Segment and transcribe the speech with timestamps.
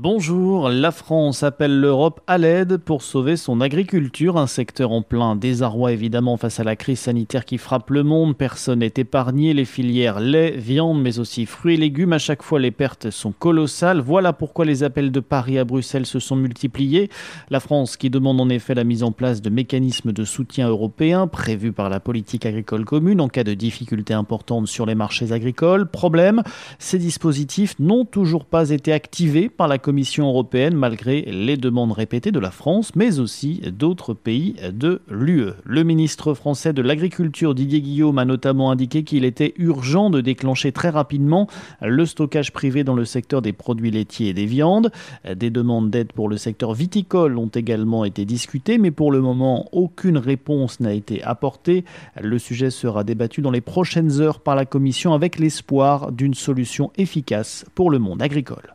[0.00, 5.36] Bonjour, la France appelle l'Europe à l'aide pour sauver son agriculture, un secteur en plein
[5.36, 8.36] désarroi évidemment face à la crise sanitaire qui frappe le monde.
[8.36, 12.58] Personne n'est épargné, les filières lait, viande, mais aussi fruits et légumes, à chaque fois
[12.58, 14.00] les pertes sont colossales.
[14.00, 17.08] Voilà pourquoi les appels de Paris à Bruxelles se sont multipliés.
[17.48, 21.28] La France qui demande en effet la mise en place de mécanismes de soutien européens
[21.28, 25.86] prévus par la politique agricole commune en cas de difficultés importantes sur les marchés agricoles.
[25.86, 26.42] Problème,
[26.80, 32.32] ces dispositifs n'ont toujours pas été activés par la Commission européenne malgré les demandes répétées
[32.32, 35.50] de la France, mais aussi d'autres pays de l'UE.
[35.62, 40.72] Le ministre français de l'Agriculture Didier Guillaume a notamment indiqué qu'il était urgent de déclencher
[40.72, 41.48] très rapidement
[41.82, 44.90] le stockage privé dans le secteur des produits laitiers et des viandes.
[45.30, 49.68] Des demandes d'aide pour le secteur viticole ont également été discutées, mais pour le moment,
[49.72, 51.84] aucune réponse n'a été apportée.
[52.18, 56.90] Le sujet sera débattu dans les prochaines heures par la Commission avec l'espoir d'une solution
[56.96, 58.73] efficace pour le monde agricole.